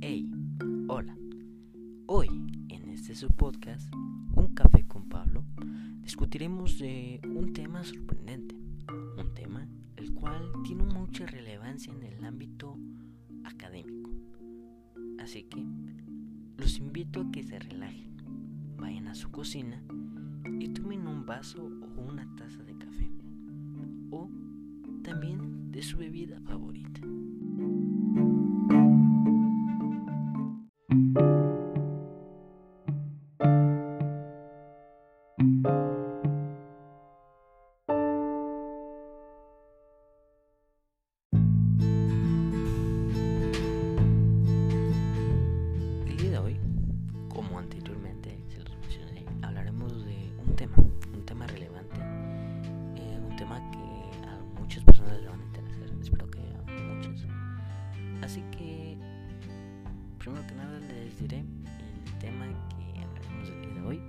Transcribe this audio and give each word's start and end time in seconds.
Hey, 0.00 0.30
hola. 0.88 1.16
Hoy, 2.04 2.28
en 2.68 2.90
este 2.90 3.14
su 3.14 3.28
podcast, 3.28 3.90
Un 3.94 4.52
Café 4.54 4.86
con 4.86 5.08
Pablo, 5.08 5.42
discutiremos 6.02 6.78
de 6.78 7.22
un 7.24 7.54
tema 7.54 7.82
sorprendente. 7.82 8.54
Un 9.16 9.32
tema 9.32 9.66
el 9.96 10.12
cual 10.12 10.52
tiene 10.64 10.82
mucha 10.82 11.24
relevancia 11.24 11.94
en 11.94 12.02
el 12.02 12.22
ámbito 12.26 12.76
académico. 13.44 14.10
Así 15.18 15.44
que 15.44 15.64
los 16.58 16.76
invito 16.76 17.22
a 17.22 17.30
que 17.30 17.42
se 17.42 17.58
relajen, 17.58 18.18
vayan 18.76 19.08
a 19.08 19.14
su 19.14 19.30
cocina 19.30 19.82
y 20.60 20.68
tomen 20.68 21.06
un 21.06 21.24
vaso 21.24 21.64
o 21.64 22.02
una 22.02 22.28
taza 22.36 22.62
de 22.64 22.76
café. 22.76 23.13
De 25.74 25.82
su 25.82 25.96
bebida 25.96 26.40
favorita. 26.42 27.00
El 46.06 46.16
día 46.16 46.30
de 46.30 46.38
hoy, 46.38 46.56
como 47.28 47.58
anteriormente 47.58 48.38
se 48.46 48.62
los 48.62 48.78
mencioné, 48.78 49.26
hablaremos 49.42 50.04
de 50.04 50.32
un 50.46 50.54
tema, 50.54 50.76
un 50.76 51.26
tema 51.26 51.48
relevante, 51.48 51.96
eh, 52.94 53.18
un 53.28 53.34
tema 53.34 53.60
que 53.72 54.03
Así 58.24 58.40
que, 58.52 58.96
primero 60.18 60.46
que 60.46 60.54
nada 60.54 60.80
les 60.80 61.20
diré 61.20 61.40
el 61.40 62.18
tema 62.18 62.46
que 62.70 62.98
hablaremos 63.02 63.48
el 63.50 63.60
día 63.60 63.74
de 63.74 63.86
hoy. 63.86 64.00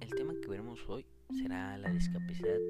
El 0.00 0.14
tema 0.14 0.32
que 0.40 0.48
veremos 0.48 0.88
hoy 0.88 1.04
será 1.34 1.76
la 1.76 1.90
discapacidad 1.90 2.60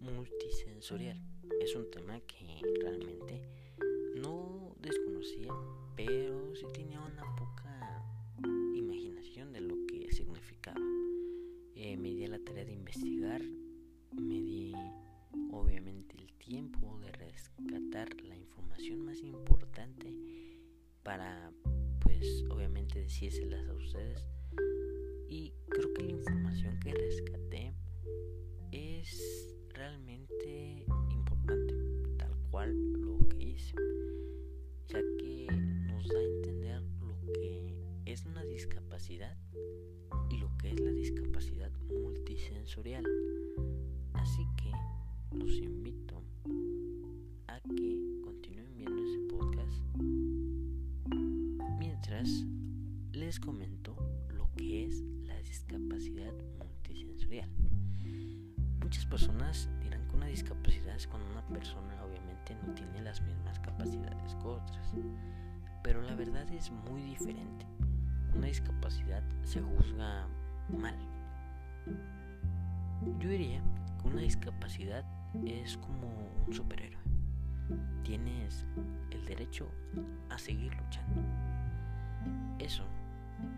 multisensorial. 0.00 1.20
Es 1.60 1.76
un 1.76 1.90
tema 1.90 2.20
que 2.20 2.62
realmente 2.80 3.42
no 4.14 4.55
desconocía, 4.86 5.52
pero 5.96 6.54
sí 6.54 6.66
tenía 6.72 7.00
una 7.00 7.24
poca 7.36 8.04
imaginación 8.74 9.52
de 9.52 9.60
lo 9.60 9.74
que 9.86 10.10
significaba. 10.12 10.80
Eh, 11.74 11.96
me 11.96 12.08
di 12.10 12.26
la 12.26 12.38
tarea 12.38 12.64
de 12.64 12.72
investigar, 12.72 13.42
me 14.12 14.40
di 14.40 14.72
obviamente 15.50 16.16
el 16.16 16.32
tiempo 16.34 16.98
de 17.00 17.12
rescatar 17.12 18.08
la 18.22 18.36
información 18.36 19.04
más 19.04 19.20
importante 19.20 20.14
para 21.02 21.52
pues 22.00 22.44
obviamente 22.50 23.00
decírselas 23.00 23.68
a 23.68 23.74
ustedes 23.74 24.26
y 25.28 25.52
creo 25.68 25.92
que 25.94 26.02
la 26.02 26.12
información 26.12 26.78
que 26.80 26.94
rescaté 26.94 27.74
Muchas 58.80 59.04
personas 59.06 59.68
dirán 59.80 60.06
que 60.08 60.16
una 60.16 60.26
discapacidad 60.26 60.94
es 60.94 61.06
cuando 61.06 61.28
una 61.32 61.46
persona 61.48 62.04
obviamente 62.04 62.56
no 62.66 62.72
tiene 62.74 63.02
las 63.02 63.20
mismas 63.20 63.58
capacidades 63.58 64.34
que 64.36 64.46
otras, 64.46 64.94
pero 65.82 66.00
la 66.02 66.14
verdad 66.14 66.48
es 66.52 66.70
muy 66.70 67.02
diferente. 67.02 67.66
Una 68.34 68.46
discapacidad 68.46 69.22
se 69.42 69.60
juzga 69.60 70.28
mal. 70.68 70.96
Yo 73.18 73.28
diría 73.28 73.60
que 74.00 74.08
una 74.08 74.20
discapacidad 74.20 75.04
es 75.44 75.76
como 75.78 76.08
un 76.46 76.52
superhéroe. 76.52 77.02
Tienes 78.04 78.64
el 79.10 79.24
derecho 79.24 79.68
a 80.30 80.38
seguir 80.38 80.74
luchando. 80.76 81.22
Eso 82.58 82.84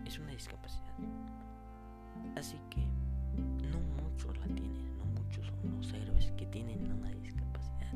es 0.05 0.17
una 0.19 0.31
discapacidad. 0.31 0.93
Así 2.35 2.57
que 2.69 2.98
muchos 4.19 4.37
la 4.37 4.47
tienen, 4.47 4.97
no 4.97 5.05
muchos 5.21 5.45
son 5.45 5.77
los 5.77 5.93
héroes 5.93 6.31
que 6.33 6.45
tienen 6.47 6.91
una 6.91 7.09
discapacidad. 7.11 7.93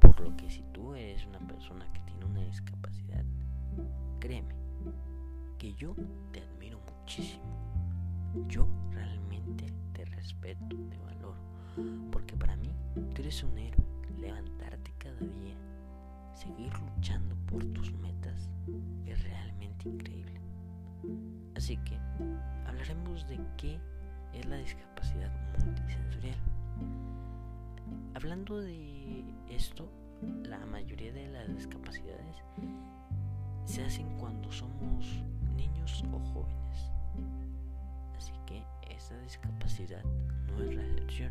Por 0.00 0.18
lo 0.20 0.34
que 0.34 0.48
si 0.48 0.62
tú 0.72 0.94
eres 0.94 1.26
una 1.26 1.40
persona 1.40 1.86
que 1.92 2.00
tiene 2.00 2.24
una 2.24 2.40
discapacidad, 2.40 3.22
créeme 4.18 4.54
que 5.58 5.74
yo 5.74 5.94
te 6.32 6.40
admiro 6.40 6.80
muchísimo. 6.90 7.44
Yo 8.48 8.66
realmente 8.92 9.66
te 9.92 10.06
respeto, 10.06 10.76
te 10.88 10.98
valoro. 10.98 11.36
Porque 12.10 12.34
para 12.34 12.56
mí 12.56 12.70
tú 13.14 13.20
eres 13.20 13.42
un 13.42 13.58
héroe. 13.58 13.84
Levantarte 14.18 14.90
cada 14.96 15.20
día, 15.20 15.56
seguir 16.32 16.72
luchando 16.78 17.36
por 17.46 17.62
tus 17.74 17.92
metas 17.92 18.48
es 19.04 19.22
realmente 19.22 19.88
increíble. 19.88 20.40
Así 21.54 21.76
que 21.78 21.98
hablaremos 22.66 23.28
de 23.28 23.38
qué 23.58 23.78
es 24.38 24.46
la 24.46 24.56
discapacidad 24.56 25.30
multisensorial. 25.64 26.36
Hablando 28.14 28.60
de 28.60 29.24
esto, 29.48 29.88
la 30.44 30.58
mayoría 30.66 31.12
de 31.12 31.28
las 31.28 31.54
discapacidades 31.54 32.36
se 33.64 33.84
hacen 33.84 34.06
cuando 34.18 34.50
somos 34.50 35.22
niños 35.56 36.04
o 36.12 36.18
jóvenes. 36.32 36.90
Así 38.16 38.32
que 38.46 38.62
esta 38.90 39.18
discapacidad 39.20 40.02
no 40.48 40.64
es 40.64 40.74
la 40.74 40.82
excepción. 40.82 41.30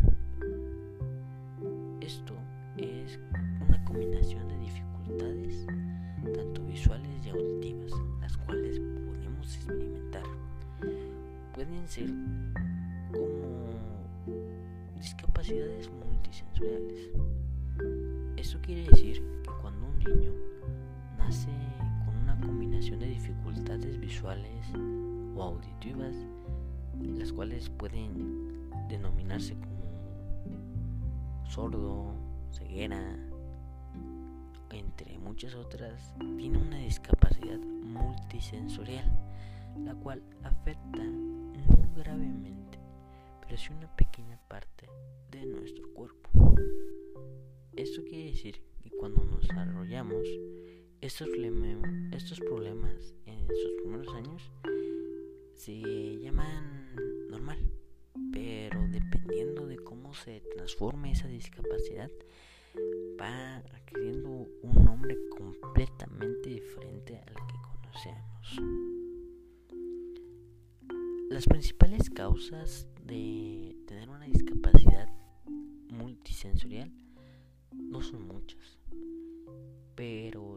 Esto 2.01 2.33
es 2.77 3.19
una 3.67 3.83
combinación 3.85 4.47
de 4.47 4.57
dificultades, 4.59 5.66
tanto 6.35 6.61
visuales 6.63 7.25
y 7.25 7.29
auditivas, 7.29 7.91
las 8.22 8.37
cuales 8.37 8.79
podemos 8.79 9.55
experimentar. 9.55 10.23
Pueden 11.53 11.87
ser 11.87 12.09
discapacidades 15.45 15.91
multisensoriales. 15.91 17.09
Esto 18.35 18.57
quiere 18.63 18.89
decir 18.89 19.22
que 19.44 19.51
cuando 19.61 19.85
un 19.85 20.00
niño 20.00 20.31
nace 21.19 21.50
con 22.03 22.17
una 22.17 22.39
combinación 22.39 23.00
de 23.00 23.07
dificultades 23.07 24.00
visuales 24.00 24.66
o 25.35 25.44
auditivas, 25.44 26.16
las 27.00 27.31
cuales 27.31 27.69
pueden 27.69 28.72
denominarse 28.89 29.53
como 29.53 31.45
sordo, 31.47 32.16
ceguera, 32.51 33.16
entre 34.72 35.19
muchas 35.19 35.53
otras, 35.53 36.11
tiene 36.37 36.58
una 36.58 36.78
discapacidad 36.78 37.59
multisensorial, 37.59 39.11
la 39.84 39.93
cual 39.93 40.23
afecta 40.43 41.03
no 41.03 41.87
gravemente, 41.96 42.74
pero 43.47 43.61
una 43.77 43.95
pequeña 43.95 44.39
parte 44.47 44.87
de 45.31 45.45
nuestro 45.45 45.87
cuerpo. 45.93 46.29
Esto 47.75 48.03
quiere 48.03 48.31
decir 48.31 48.61
que 48.81 48.89
cuando 48.89 49.23
nos 49.23 49.41
desarrollamos, 49.47 50.27
estos 51.01 51.29
problemas 52.39 53.13
en 53.25 53.47
sus 53.47 53.71
primeros 53.81 54.13
años 54.15 54.51
se 55.53 55.75
llaman 56.17 56.95
normal, 57.29 57.59
pero 58.31 58.87
dependiendo 58.89 59.67
de 59.67 59.77
cómo 59.77 60.13
se 60.13 60.41
transforme 60.55 61.11
esa 61.11 61.27
discapacidad, 61.27 62.09
va 63.19 63.57
adquiriendo 63.57 64.47
un 64.63 64.85
nombre 64.85 65.17
completamente 65.29 66.49
diferente 66.49 67.17
al 67.17 67.35
que 67.35 67.55
conocemos. 67.61 68.61
Las 71.29 71.45
principales 71.45 72.09
causas 72.09 72.87
de 73.05 73.75
tener 73.87 74.09
una 74.09 74.25
discapacidad 74.25 75.09
multisensorial 75.90 76.91
no 77.72 78.02
son 78.02 78.28
muchas, 78.28 78.78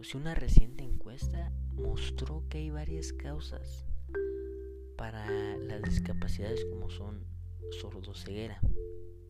si 0.03 0.17
una 0.17 0.35
reciente 0.35 0.85
encuesta 0.85 1.53
mostró 1.75 2.45
que 2.49 2.59
hay 2.59 2.71
varias 2.71 3.13
causas 3.13 3.85
para 4.97 5.57
las 5.59 5.83
discapacidades 5.83 6.65
como 6.67 6.89
son 6.91 7.25
sordoceguera. 7.81 8.61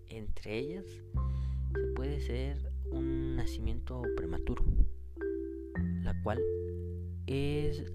Entre 0.08 0.58
ellas 0.58 0.84
puede 1.94 2.20
ser 2.20 2.70
un 2.90 3.36
nacimiento 3.36 4.02
prematuro, 4.16 4.64
la 6.02 6.20
cual 6.22 6.40
es 7.26 7.92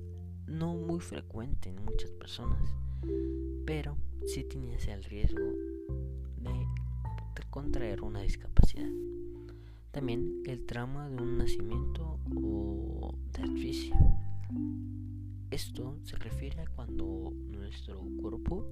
no 0.47 0.75
muy 0.75 0.99
frecuente 0.99 1.69
en 1.69 1.83
muchas 1.85 2.11
personas, 2.11 2.69
pero 3.65 3.97
sí 4.25 4.43
tiene 4.43 4.75
el 4.75 5.03
riesgo 5.03 5.43
de 6.37 6.67
contraer 7.49 8.01
una 8.01 8.21
discapacidad. 8.21 8.89
También 9.91 10.41
el 10.45 10.65
trauma 10.65 11.09
de 11.09 11.21
un 11.21 11.37
nacimiento 11.37 12.19
o 12.35 13.15
de 13.31 13.43
asfixia. 13.43 13.95
Esto 15.51 15.99
se 16.03 16.15
refiere 16.15 16.61
a 16.61 16.67
cuando 16.67 17.31
nuestro 17.51 18.01
cuerpo, 18.19 18.65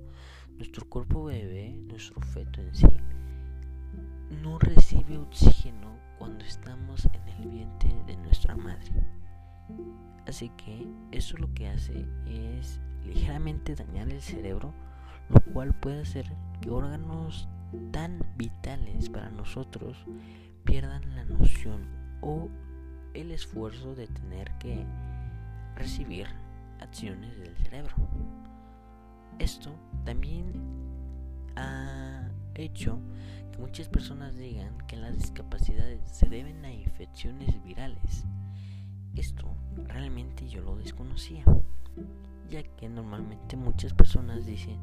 nuestro 0.58 0.90
cuerpo 0.90 1.26
bebé, 1.26 1.80
nuestro 1.88 2.20
feto 2.22 2.60
en 2.60 2.74
sí, 2.74 2.88
no 4.42 4.58
recibe 4.58 5.18
oxígeno 5.18 5.96
cuando 6.18 6.44
estamos 6.44 7.06
en 7.06 7.28
el 7.28 7.50
vientre 7.50 7.94
de 8.08 8.18
nuestra 8.18 8.56
madre. 8.56 8.92
Así 10.28 10.50
que 10.58 10.88
eso 11.12 11.38
lo 11.38 11.54
que 11.54 11.68
hace 11.68 12.06
es 12.26 12.80
ligeramente 13.06 13.76
dañar 13.76 14.10
el 14.10 14.22
cerebro, 14.22 14.74
lo 15.34 15.40
cual 15.54 15.74
puede 15.74 16.02
hacer 16.02 16.26
que 16.60 16.70
órganos 16.70 17.48
tan 17.92 18.20
vitales 18.38 19.10
para 19.10 19.30
nosotros 19.30 20.06
pierdan 20.64 21.16
la 21.16 21.26
noción 21.26 21.88
o 22.22 22.50
el 23.14 23.32
esfuerzo 23.32 23.96
de 23.96 24.08
tener 24.08 24.52
que 24.60 24.86
recibir 25.76 26.28
acciones 26.80 27.38
del 27.40 27.56
cerebro. 27.58 27.96
Esto 29.40 29.72
también 30.06 30.54
ha 31.56 32.30
hecho 32.56 33.00
que 33.52 33.58
muchas 33.58 33.90
personas 33.90 34.36
digan 34.36 34.78
que 34.88 34.96
las 34.96 35.18
discapacidades 35.18 36.02
se 36.12 36.30
deben 36.30 36.64
a 36.66 36.72
infecciones 36.72 37.62
virales. 37.64 38.26
Esto 39.16 39.56
realmente 39.88 40.48
yo 40.48 40.62
lo 40.62 40.76
desconocía, 40.76 41.44
ya 42.50 42.64
que 42.64 42.88
normalmente 42.88 43.58
muchas 43.58 43.94
personas 43.94 44.46
dicen 44.46 44.80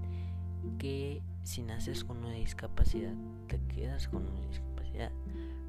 que 0.78 1.22
si 1.42 1.62
naces 1.62 2.04
con 2.04 2.18
una 2.18 2.32
discapacidad, 2.32 3.14
te 3.46 3.58
quedas 3.66 4.08
con 4.08 4.26
una 4.26 4.46
discapacidad, 4.46 5.10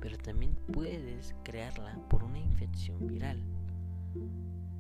pero 0.02 0.18
también 0.18 0.58
puedes 0.72 1.36
crearla 1.44 1.96
por 2.10 2.24
una 2.24 2.40
infección 2.40 3.08
viral. 3.08 3.42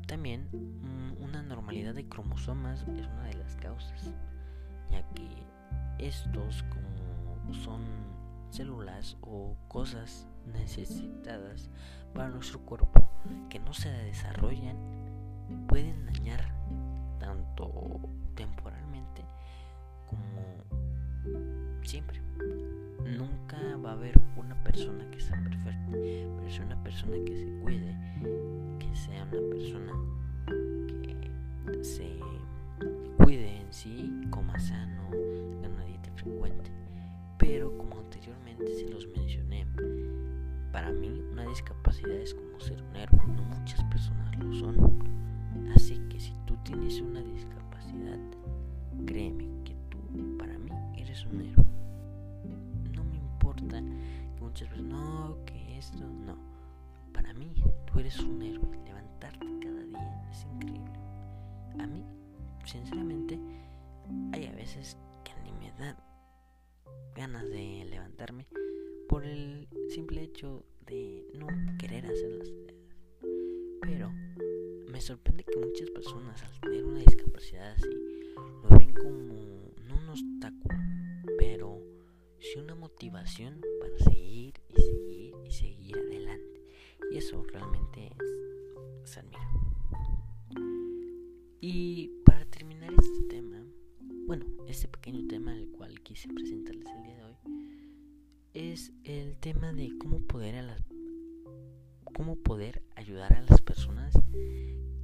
También 0.08 0.50
mm, 0.52 1.24
una 1.24 1.44
normalidad 1.44 1.94
de 1.94 2.08
cromosomas 2.08 2.82
es 2.82 3.08
una 3.08 3.24
de 3.26 3.36
las 3.36 3.56
causas, 3.58 4.14
ya 4.92 5.04
que 5.14 5.28
estos 6.00 6.64
como 6.64 7.54
son 7.54 7.82
células 8.50 9.18
o 9.22 9.56
cosas 9.68 10.28
necesitadas 10.54 11.70
para 12.14 12.30
nuestro 12.30 12.60
cuerpo 12.62 13.08
que 13.50 13.60
no 13.60 13.74
se 13.74 13.90
desarrollan 13.90 14.78
pueden 15.68 16.06
dañar 16.06 16.44
tanto 17.20 18.00
temporalmente 18.36 18.99
siempre. 21.90 22.22
Nunca 23.04 23.58
va 23.84 23.90
a 23.90 23.94
haber 23.94 24.14
una 24.38 24.54
persona 24.64 25.10
que 25.10 25.20
sea 25.20 25.42
perfecta, 25.42 25.88
pero 25.90 26.48
es 26.48 26.60
una 26.60 26.84
persona 26.84 27.16
que 27.26 27.36
se 27.36 27.60
cuide, 27.64 27.96
que 28.78 28.96
sea 28.96 29.24
una 29.24 29.50
persona 29.50 29.92
que 31.72 31.82
se 31.82 32.20
cuide 33.18 33.62
en 33.62 33.74
sí, 33.74 34.22
coma 34.30 34.60
sano, 34.60 35.10
una 35.10 35.84
dieta 35.86 36.12
frecuente. 36.16 36.70
Pero 37.40 37.76
como 37.76 37.98
anteriormente 37.98 38.72
se 38.76 38.88
los 38.88 39.08
mencioné, 39.08 39.66
para 40.72 40.92
mí 40.92 41.10
una 41.32 41.48
discapacidad 41.48 42.18
es 42.18 42.36
como 42.36 42.60
ser 42.60 42.84
un 42.84 42.96
héroe, 42.98 43.20
no 43.30 43.42
muchas 43.42 43.84
personas 43.86 44.38
lo 44.38 44.54
son. 44.54 44.78
Así 45.74 45.98
que 46.08 46.20
si 46.20 46.34
tú 46.46 46.56
tienes 46.64 47.02
una 47.02 47.22
discapacidad, 47.24 47.59
simple 70.00 70.24
hecho 70.24 70.64
de 70.88 71.28
no 71.34 71.46
querer 71.78 72.06
hacer 72.06 72.32
las 72.32 72.48
Pero 73.82 74.10
me 74.88 75.02
sorprende 75.02 75.44
que 75.44 75.58
muchas 75.60 75.90
personas 75.90 76.42
al 76.42 76.58
tener 76.62 76.86
una 76.86 77.00
discapacidad 77.00 77.74
así 77.74 77.90
lo 78.64 78.78
ven 78.78 78.94
como 78.94 79.74
no 79.90 79.98
un 79.98 80.10
obstáculo, 80.10 80.80
pero 81.38 81.82
sí 82.40 82.60
una 82.60 82.76
motivación 82.76 83.60
es 98.60 98.92
el 99.06 99.38
tema 99.38 99.72
de 99.72 99.90
cómo 99.98 100.20
poder 100.20 100.56
a 100.56 100.62
las 100.62 100.84
cómo 102.14 102.36
poder 102.36 102.84
ayudar 102.98 103.32
a 103.34 103.42
las 103.42 103.62
personas 103.62 104.14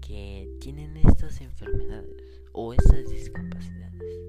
que 0.02 0.50
tienen 0.60 0.98
estas 0.98 1.40
enfermedades 1.40 2.42
o 2.52 2.74
estas 2.74 3.10
discapacidades. 3.10 4.20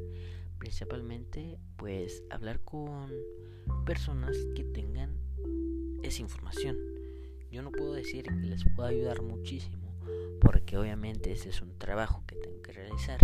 Principalmente, 0.58 1.58
pues 1.76 2.22
hablar 2.30 2.60
con 2.60 3.10
personas 3.84 4.36
que 4.54 4.62
tengan 4.62 5.16
esa 6.04 6.22
información. 6.22 6.76
Yo 7.50 7.62
no 7.62 7.72
puedo 7.72 7.94
decir 7.94 8.26
que 8.26 8.46
les 8.46 8.64
puedo 8.76 8.88
ayudar 8.88 9.22
muchísimo, 9.22 9.92
porque 10.40 10.78
obviamente 10.78 11.32
ese 11.32 11.48
es 11.48 11.62
un 11.62 11.76
trabajo 11.78 12.22
que 12.28 12.36
tengo 12.36 12.62
que 12.62 12.72
realizar, 12.72 13.18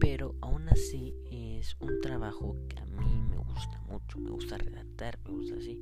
pero 0.00 0.34
aún 0.40 0.68
así 0.68 1.14
es 1.30 1.76
un 1.78 2.00
trabajo 2.00 2.56
que 2.68 2.80
a 2.80 2.86
mí 2.86 3.19
gusta 3.50 3.80
mucho, 3.88 4.18
me 4.18 4.30
gusta 4.30 4.58
redactar, 4.58 5.18
me 5.24 5.30
gusta 5.30 5.56
así. 5.56 5.78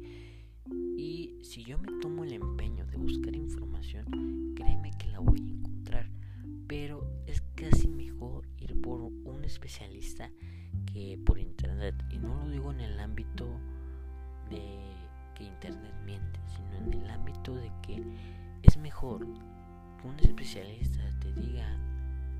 Y 0.96 1.38
si 1.42 1.64
yo 1.64 1.78
me 1.78 1.88
tomo 2.00 2.24
el 2.24 2.32
empeño 2.32 2.86
de 2.86 2.96
buscar 2.96 3.34
información, 3.34 4.52
créeme 4.54 4.92
que 4.98 5.06
la 5.06 5.20
voy 5.20 5.40
a 5.40 5.52
encontrar. 5.52 6.10
Pero 6.66 7.08
es 7.26 7.42
casi 7.54 7.88
mejor 7.88 8.46
ir 8.58 8.80
por 8.80 9.00
un 9.00 9.44
especialista 9.44 10.30
que 10.92 11.18
por 11.24 11.38
internet. 11.38 11.94
Y 12.10 12.18
no 12.18 12.34
lo 12.44 12.50
digo 12.50 12.72
en 12.72 12.80
el 12.80 12.98
ámbito 12.98 13.46
de 14.50 14.78
que 15.34 15.44
internet 15.44 15.94
miente, 16.04 16.40
sino 16.56 16.76
en 16.76 17.02
el 17.02 17.10
ámbito 17.10 17.54
de 17.54 17.70
que 17.82 18.02
es 18.62 18.76
mejor 18.76 19.26
que 20.00 20.08
un 20.08 20.18
especialista 20.20 21.00
te 21.20 21.32
diga 21.32 21.66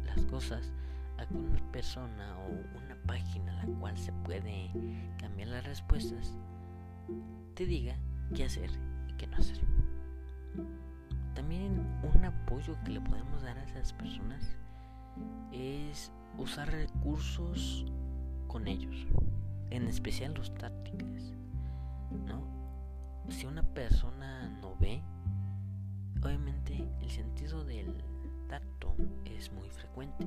las 0.04 0.24
cosas 0.26 0.72
a 1.18 1.26
que 1.26 1.34
una 1.34 1.72
persona 1.72 2.36
o 2.38 2.78
una 2.78 2.96
página 3.06 3.47
cual 3.74 3.96
se 3.96 4.12
puede 4.12 4.70
cambiar 5.18 5.48
las 5.48 5.64
respuestas 5.64 6.34
te 7.54 7.66
diga 7.66 7.96
qué 8.34 8.44
hacer 8.44 8.70
y 9.08 9.14
qué 9.14 9.26
no 9.26 9.36
hacer. 9.36 9.58
También 11.34 11.84
un 12.14 12.24
apoyo 12.24 12.76
que 12.84 12.92
le 12.92 13.00
podemos 13.00 13.42
dar 13.42 13.58
a 13.58 13.64
esas 13.64 13.92
personas 13.92 14.56
es 15.52 16.12
usar 16.36 16.70
recursos 16.70 17.84
con 18.46 18.68
ellos, 18.68 19.06
en 19.70 19.88
especial 19.88 20.34
los 20.34 20.54
táctiles. 20.54 21.34
¿no? 22.26 22.44
Si 23.28 23.46
una 23.46 23.62
persona 23.62 24.48
no 24.60 24.76
ve, 24.76 25.02
obviamente 26.22 26.88
el 27.00 27.10
sentido 27.10 27.64
del 27.64 27.92
tacto 28.48 28.94
es 29.24 29.52
muy 29.52 29.68
frecuente. 29.70 30.26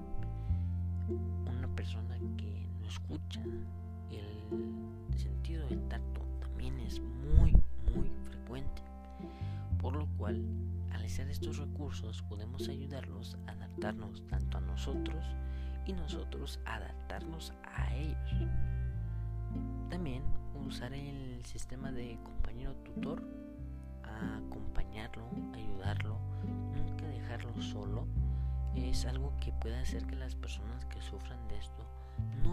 Una 1.50 1.68
persona 1.76 2.11
escucha, 2.92 3.42
el 4.10 5.18
sentido 5.18 5.66
del 5.68 5.82
tacto 5.88 6.22
también 6.42 6.78
es 6.82 7.00
muy, 7.00 7.54
muy 7.94 8.12
frecuente. 8.30 8.82
Por 9.80 9.96
lo 9.96 10.08
cual, 10.18 10.44
al 10.92 11.06
hacer 11.06 11.30
estos 11.30 11.58
recursos 11.58 12.22
podemos 12.24 12.68
ayudarlos 12.68 13.38
a 13.48 13.52
adaptarnos 13.52 14.28
tanto 14.28 14.58
a 14.58 14.62
nosotros 14.62 15.24
y 15.86 15.94
nosotros 15.94 16.60
adaptarnos 16.66 17.54
a 17.64 17.96
ellos. 17.96 18.50
También 19.90 20.24
usar 20.68 20.94
el 20.94 21.46
sistema 21.46 21.92
de 21.92 22.20
compañero 22.24 22.76
tutor 22.84 23.24
acompañarlo, 24.38 25.24
ayudarlo. 25.54 26.20
solo 27.60 28.08
es 28.76 29.06
algo 29.06 29.34
que 29.40 29.52
puede 29.54 29.78
hacer 29.78 30.06
que 30.06 30.16
las 30.16 30.36
personas 30.36 30.86
que 30.86 31.02
sufran 31.02 31.48
de 31.48 31.58
esto 31.58 31.91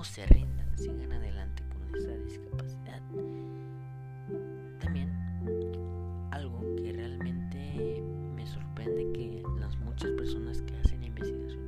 se 0.04 0.24
rindan, 0.26 0.78
sigan 0.78 1.12
adelante 1.12 1.62
con 1.68 1.94
esa 1.96 2.12
discapacidad. 2.18 3.00
También 4.80 5.10
algo 6.30 6.60
que 6.76 6.92
realmente 6.92 8.02
me 8.34 8.46
sorprende 8.46 9.10
que 9.12 9.42
las 9.60 9.76
muchas 9.78 10.10
personas 10.12 10.62
que 10.62 10.76
hacen 10.76 11.02
investigaciones 11.02 11.58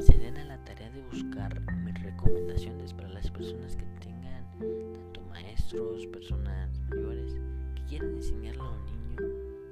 se 0.00 0.16
den 0.18 0.36
a 0.36 0.44
la 0.44 0.64
tarea 0.64 0.90
de 0.90 1.02
buscar 1.10 1.60
recomendaciones 2.02 2.92
para 2.94 3.08
las 3.08 3.30
personas 3.30 3.74
que 3.76 3.84
tengan 4.00 4.44
tanto 4.58 5.20
maestros, 5.28 6.06
personas 6.06 6.78
mayores 6.90 7.34
que 7.74 7.82
quieran 7.84 8.14
enseñarle 8.14 8.62
a 8.62 8.70
un 8.70 8.84
niño 8.84 9.16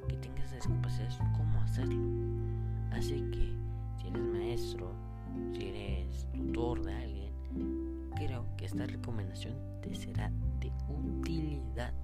que 0.08 0.16
tenga 0.16 0.42
esas 0.42 0.56
discapacidades 0.56 1.18
cómo 1.36 1.60
hacerlo. 1.60 1.96
Así 2.92 3.20
que 3.30 3.55
esta 8.76 8.92
recomendación 8.92 9.54
te 9.80 9.94
será 9.94 10.30
de 10.60 10.70
utilidad. 10.90 11.94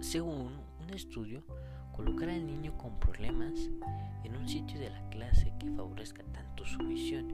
Según 0.00 0.50
un 0.80 0.90
estudio, 0.92 1.44
colocar 1.92 2.28
al 2.28 2.44
niño 2.44 2.76
con 2.76 2.98
problemas 2.98 3.52
en 4.24 4.34
un 4.34 4.48
sitio 4.48 4.80
de 4.80 4.90
la 4.90 5.08
clase 5.10 5.52
que 5.60 5.70
favorezca 5.70 6.24
tanto 6.32 6.64
su 6.64 6.78
visión 6.88 7.28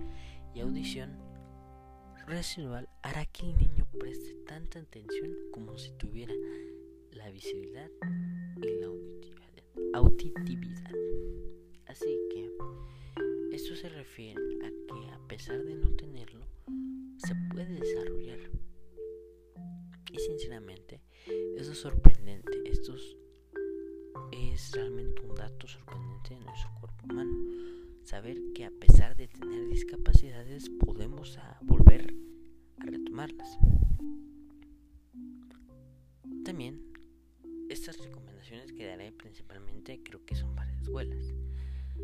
y 0.55 0.61
audición 0.61 1.17
residual 2.27 2.91
hará 3.01 3.25
que 3.25 3.49
el 3.49 3.57
niño 3.57 3.87
preste 3.99 4.35
tanta 4.47 4.81
atención 4.81 5.35
como 5.51 5.79
si 5.79 5.91
tuviera 5.93 6.35
la 7.13 7.31
visibilidad 7.31 7.89
y 8.59 8.81
la 8.81 9.99
auditividad. 9.99 10.93
Así 11.87 12.19
que 12.35 12.51
esto 13.53 13.75
se 13.77 13.89
refiere 13.89 14.43
a 14.67 14.69
que 14.69 15.11
a 15.11 15.19
pesar 15.27 15.65
de 15.65 15.75
no 15.75 15.89
puede 17.59 17.81
desarrollar. 17.81 18.39
Y 20.13 20.19
sinceramente, 20.21 21.03
eso 21.57 21.73
es 21.73 21.79
sorprendente. 21.79 22.53
Esto 22.65 22.95
es 24.31 24.71
realmente 24.71 25.23
un 25.23 25.35
dato 25.35 25.67
sorprendente 25.67 26.35
de 26.35 26.41
nuestro 26.41 26.71
cuerpo 26.79 27.05
humano. 27.07 27.37
Saber 28.05 28.39
que 28.55 28.65
a 28.65 28.71
pesar 28.71 29.17
de 29.17 29.27
tener 29.27 29.67
discapacidades 29.67 30.71
podemos 30.71 31.37
volver 31.63 32.15
a 32.79 32.87
retomarlas. 32.87 33.59
También 36.45 36.81
estas 37.71 37.99
recomendaciones 37.99 38.73
que 38.73 38.87
daré 38.87 39.11
principalmente 39.11 40.01
creo 40.05 40.25
que 40.25 40.37
son 40.37 40.55
para 40.55 40.73
escuelas. 40.77 41.35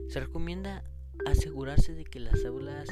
Se 0.09 0.19
recomienda 0.19 0.83
asegurarse 1.27 1.95
de 1.95 2.05
que 2.05 2.19
las 2.19 2.45
aulas, 2.45 2.89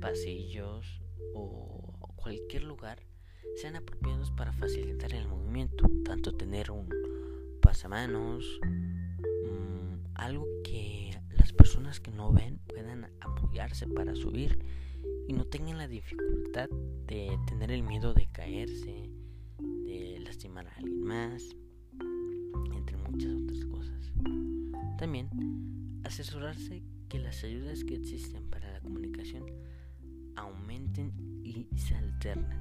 pasillos 0.00 1.02
o 1.34 1.76
cualquier 2.26 2.64
lugar 2.64 2.98
sean 3.54 3.76
apropiados 3.76 4.32
para 4.32 4.52
facilitar 4.52 5.14
el 5.14 5.28
movimiento, 5.28 5.88
tanto 6.04 6.34
tener 6.34 6.72
un 6.72 6.88
pasamanos, 7.62 8.44
mm, 8.64 10.08
algo 10.16 10.44
que 10.64 11.16
las 11.30 11.52
personas 11.52 12.00
que 12.00 12.10
no 12.10 12.32
ven 12.32 12.58
puedan 12.66 13.04
apoyarse 13.20 13.86
para 13.86 14.16
subir 14.16 14.58
y 15.28 15.34
no 15.34 15.44
tengan 15.44 15.78
la 15.78 15.86
dificultad 15.86 16.68
de 17.06 17.38
tener 17.46 17.70
el 17.70 17.84
miedo 17.84 18.12
de 18.12 18.26
caerse, 18.32 19.08
de 19.60 20.18
lastimar 20.18 20.66
a 20.66 20.74
alguien 20.74 21.04
más, 21.04 21.54
entre 22.74 22.96
muchas 22.96 23.36
otras 23.36 23.64
cosas. 23.66 24.12
También 24.98 25.30
asesorarse 26.02 26.82
que 27.08 27.20
las 27.20 27.44
ayudas 27.44 27.84
que 27.84 27.94
existen 27.94 28.50
para 28.50 28.72
la 28.72 28.80
comunicación 28.80 29.44
aumenten 30.36 31.12
y 31.44 31.66
se 31.76 31.96
alternen. 31.96 32.58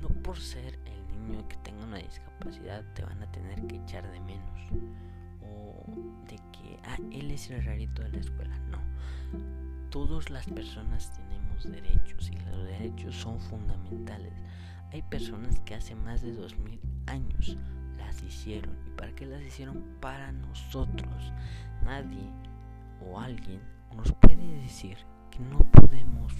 No 0.00 0.08
por 0.08 0.38
ser 0.38 0.78
el 0.86 1.06
niño 1.08 1.46
que 1.48 1.56
tenga 1.58 1.84
una 1.84 1.98
discapacidad 1.98 2.84
te 2.94 3.04
van 3.04 3.22
a 3.22 3.30
tener 3.30 3.66
que 3.66 3.76
echar 3.76 4.10
de 4.10 4.20
menos 4.20 4.60
o 5.42 5.84
de 6.26 6.36
que 6.52 6.78
ah, 6.84 6.96
él 7.12 7.30
es 7.30 7.50
el 7.50 7.64
rarito 7.64 8.02
de 8.02 8.10
la 8.10 8.18
escuela. 8.18 8.58
No. 8.70 8.78
Todas 9.90 10.30
las 10.30 10.46
personas 10.46 11.12
tenemos 11.12 11.70
derechos 11.70 12.30
y 12.30 12.50
los 12.50 12.64
derechos 12.64 13.16
son 13.16 13.40
fundamentales. 13.40 14.32
Hay 14.92 15.02
personas 15.02 15.60
que 15.60 15.74
hace 15.74 15.94
más 15.94 16.22
de 16.22 16.32
2000 16.32 16.80
años 17.06 17.56
las 17.98 18.22
hicieron. 18.22 18.76
¿Y 18.86 18.90
para 18.90 19.12
qué 19.14 19.26
las 19.26 19.42
hicieron? 19.42 19.82
Para 20.00 20.32
nosotros. 20.32 21.32
Nadie 21.84 22.30
o 23.00 23.18
alguien 23.18 23.60
nos 23.96 24.12
puede 24.12 24.60
decir 24.60 24.96
que 25.30 25.40
no 25.40 25.58
podemos 25.70 26.32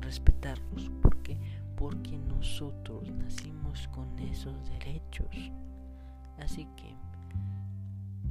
respetarlos. 0.00 0.90
¿Por 1.00 1.22
qué? 1.22 1.36
Porque 1.76 2.16
nosotros 2.18 3.10
nacimos 3.10 3.88
con 3.88 4.18
esos 4.18 4.54
derechos. 4.68 5.52
Así 6.38 6.66
que, 6.76 6.94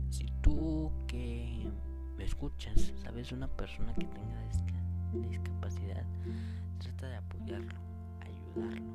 si 0.09 0.25
tú 0.41 0.91
que 1.07 1.69
me 2.17 2.25
escuchas, 2.25 2.93
sabes 3.03 3.31
una 3.31 3.47
persona 3.47 3.93
que 3.93 4.05
tenga 4.05 5.27
discapacidad, 5.27 6.05
trata 6.79 7.07
de 7.07 7.15
apoyarlo, 7.15 7.75
ayudarlo, 8.21 8.91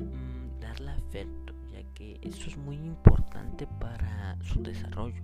mm, 0.00 0.60
darle 0.60 0.90
afecto, 0.90 1.54
ya 1.72 1.82
que 1.94 2.18
eso 2.22 2.48
es 2.48 2.56
muy 2.56 2.76
importante 2.76 3.66
para 3.80 4.36
su 4.42 4.62
desarrollo. 4.62 5.22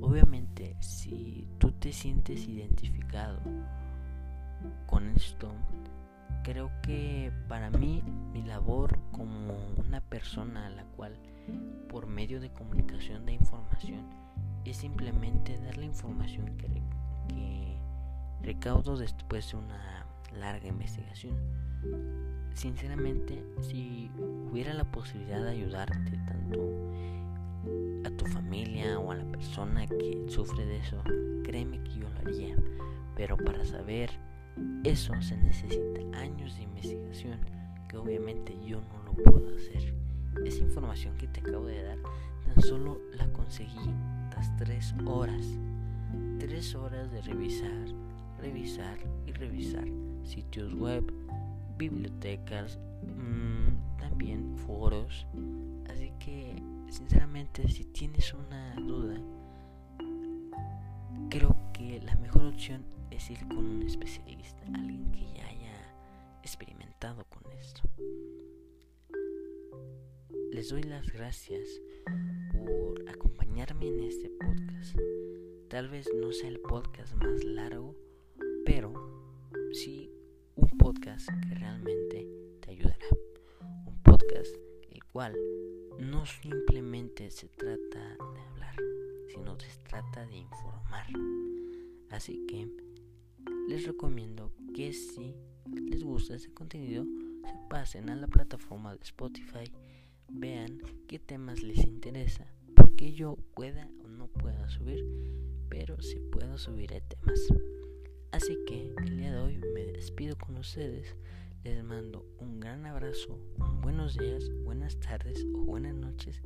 Obviamente, 0.00 0.76
si 0.80 1.48
tú 1.58 1.72
te 1.72 1.92
sientes 1.92 2.46
identificado 2.46 3.40
con 4.86 5.08
esto, 5.10 5.52
creo 6.42 6.70
que 6.82 7.32
para 7.48 7.70
mí 7.70 8.02
mi 8.32 8.42
labor 8.42 8.98
como 9.12 9.54
una 9.76 10.00
persona 10.00 10.66
a 10.66 10.70
la 10.70 10.84
cual 10.96 11.16
por 11.88 12.06
medio 12.06 12.40
de 12.40 12.50
comunicación 12.50 13.24
de 13.26 13.32
información 13.32 14.02
es 14.64 14.78
simplemente 14.78 15.58
dar 15.58 15.76
la 15.76 15.84
información 15.84 16.56
que, 16.56 16.68
que 17.28 17.78
recaudo 18.42 18.96
después 18.96 19.50
de 19.50 19.58
una 19.58 20.06
larga 20.38 20.68
investigación. 20.68 21.36
Sinceramente, 22.54 23.44
si 23.60 24.10
hubiera 24.50 24.74
la 24.74 24.84
posibilidad 24.84 25.42
de 25.42 25.50
ayudarte 25.50 26.10
tanto 26.26 26.90
a 28.04 28.10
tu 28.16 28.26
familia 28.26 28.98
o 28.98 29.12
a 29.12 29.16
la 29.16 29.24
persona 29.24 29.86
que 29.86 30.24
sufre 30.28 30.66
de 30.66 30.78
eso, 30.78 31.02
créeme 31.44 31.82
que 31.84 31.94
yo 31.94 32.08
lo 32.08 32.18
haría. 32.20 32.56
Pero 33.16 33.36
para 33.36 33.64
saber 33.64 34.10
eso 34.84 35.20
se 35.20 35.36
necesita 35.36 36.00
años 36.18 36.56
de 36.56 36.62
investigación 36.62 37.38
que 37.88 37.96
obviamente 37.96 38.56
yo 38.64 38.80
no 38.80 39.02
lo 39.02 39.12
puedo 39.12 39.54
hacer. 39.54 39.94
Esa 40.44 40.62
información 40.62 41.16
que 41.16 41.26
te 41.26 41.40
acabo 41.40 41.66
de 41.66 41.82
dar 41.82 41.98
tan 42.44 42.62
solo 42.62 43.00
la 43.14 43.26
conseguí 43.32 43.94
tras 44.30 44.54
tres 44.56 44.94
horas. 45.06 45.46
Tres 46.38 46.74
horas 46.74 47.10
de 47.10 47.22
revisar, 47.22 47.86
revisar 48.40 48.98
y 49.26 49.32
revisar 49.32 49.86
sitios 50.22 50.74
web, 50.74 51.12
bibliotecas, 51.76 52.78
mmm, 53.02 53.98
también 53.98 54.56
foros. 54.58 55.26
Así 55.90 56.12
que 56.18 56.54
sinceramente 56.90 57.68
si 57.68 57.84
tienes 57.84 58.32
una 58.34 58.74
duda, 58.76 59.18
la 62.00 62.16
mejor 62.16 62.44
opción 62.46 62.84
es 63.10 63.30
ir 63.30 63.38
con 63.48 63.58
un 63.58 63.82
especialista, 63.82 64.62
alguien 64.74 65.10
que 65.12 65.32
ya 65.34 65.46
haya 65.46 65.94
experimentado 66.42 67.24
con 67.24 67.42
esto. 67.52 67.82
Les 70.52 70.68
doy 70.70 70.82
las 70.82 71.10
gracias 71.12 71.68
por 72.52 73.08
acompañarme 73.08 73.88
en 73.88 74.00
este 74.00 74.30
podcast. 74.30 74.98
Tal 75.68 75.88
vez 75.88 76.08
no 76.14 76.32
sea 76.32 76.48
el 76.48 76.60
podcast 76.60 77.14
más 77.14 77.44
largo, 77.44 77.94
pero 78.64 78.92
sí 79.72 80.10
un 80.56 80.68
podcast 80.78 81.28
que 81.48 81.54
realmente 81.54 82.26
te 82.60 82.70
ayudará. 82.70 83.06
Un 83.86 84.02
podcast 84.02 84.54
el 84.90 85.04
cual 85.04 85.36
no 85.98 86.24
simplemente 86.26 87.30
se 87.30 87.48
trata 87.48 88.16
de 88.16 88.40
hablar, 88.40 88.76
sino 89.28 89.58
se 89.58 89.78
trata 89.82 90.26
de 90.26 90.36
informar. 90.36 91.06
Así 92.10 92.46
que 92.46 92.68
les 93.68 93.86
recomiendo 93.86 94.50
que 94.74 94.92
si 94.92 95.34
les 95.90 96.02
gusta 96.02 96.36
ese 96.36 96.52
contenido, 96.52 97.04
se 97.44 97.54
pasen 97.68 98.10
a 98.10 98.16
la 98.16 98.26
plataforma 98.26 98.94
de 98.94 99.02
Spotify, 99.02 99.70
vean 100.28 100.80
qué 101.06 101.18
temas 101.18 101.62
les 101.62 101.78
interesa, 101.84 102.46
porque 102.74 103.12
yo 103.12 103.36
pueda 103.54 103.88
o 104.04 104.08
no 104.08 104.28
pueda 104.28 104.68
subir, 104.68 105.04
pero 105.68 106.00
si 106.00 106.18
puedo 106.18 106.58
subiré 106.58 107.00
temas. 107.02 107.40
Así 108.32 108.56
que 108.66 108.92
el 108.98 109.16
día 109.16 109.32
de 109.32 109.38
hoy 109.38 109.58
me 109.74 109.84
despido 109.86 110.36
con 110.36 110.56
ustedes. 110.56 111.16
Les 111.64 111.82
mando 111.84 112.24
un 112.38 112.60
gran 112.60 112.86
abrazo, 112.86 113.38
buenos 113.82 114.16
días, 114.16 114.48
buenas 114.64 114.98
tardes 115.00 115.44
o 115.54 115.64
buenas 115.64 115.94
noches, 115.94 116.40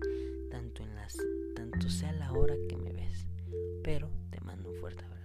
tanto 0.50 0.82
en 0.82 0.94
las 0.96 1.16
tanto 1.54 1.88
sea 1.88 2.12
la 2.12 2.32
hora 2.32 2.54
que 2.68 2.76
me 2.76 2.92
ves. 2.92 3.26
Pero 3.84 4.10
te 4.30 4.40
mando 4.40 4.70
un 4.70 4.76
fuerte 4.76 5.04
abrazo. 5.04 5.21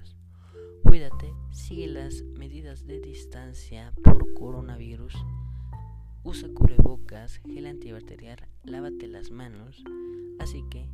Sigue 1.52 1.88
las 1.88 2.24
medidas 2.24 2.88
de 2.88 3.00
distancia 3.00 3.94
por 4.04 4.34
coronavirus, 4.34 5.14
usa 6.24 6.50
cubrebocas, 6.54 7.40
gel 7.46 7.68
antibacterial, 7.68 8.40
lávate 8.64 9.08
las 9.08 9.30
manos, 9.30 9.84
así 10.40 10.64
que 10.72 10.90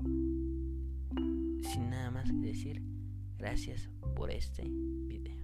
sin 1.61 1.89
nada 1.89 2.11
más 2.11 2.29
que 2.29 2.47
decir, 2.47 2.81
gracias 3.37 3.89
por 4.15 4.29
este 4.31 4.63
video. 4.67 5.42